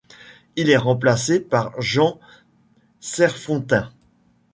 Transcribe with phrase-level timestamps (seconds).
[0.55, 2.19] Il est remplacé par Jan
[2.99, 3.91] Serfontein.